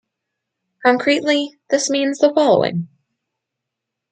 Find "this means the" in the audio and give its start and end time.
1.69-2.33